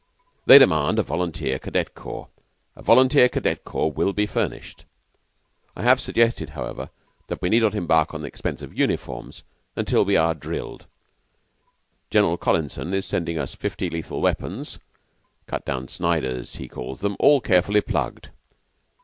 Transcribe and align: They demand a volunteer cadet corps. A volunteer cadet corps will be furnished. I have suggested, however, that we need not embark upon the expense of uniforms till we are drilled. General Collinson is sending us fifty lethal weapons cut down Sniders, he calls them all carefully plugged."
They 0.47 0.57
demand 0.57 0.97
a 0.97 1.03
volunteer 1.03 1.59
cadet 1.59 1.93
corps. 1.93 2.27
A 2.75 2.81
volunteer 2.81 3.29
cadet 3.29 3.63
corps 3.63 3.91
will 3.91 4.13
be 4.13 4.25
furnished. 4.25 4.85
I 5.75 5.83
have 5.83 6.01
suggested, 6.01 6.49
however, 6.57 6.89
that 7.27 7.39
we 7.39 7.49
need 7.49 7.61
not 7.61 7.75
embark 7.75 8.09
upon 8.09 8.21
the 8.23 8.27
expense 8.27 8.63
of 8.63 8.75
uniforms 8.75 9.43
till 9.85 10.03
we 10.03 10.15
are 10.17 10.33
drilled. 10.33 10.87
General 12.09 12.37
Collinson 12.37 12.95
is 12.95 13.05
sending 13.05 13.37
us 13.37 13.53
fifty 13.53 13.91
lethal 13.91 14.21
weapons 14.23 14.79
cut 15.45 15.65
down 15.65 15.87
Sniders, 15.87 16.55
he 16.55 16.67
calls 16.67 17.01
them 17.01 17.15
all 17.19 17.39
carefully 17.39 17.81
plugged." 17.81 18.29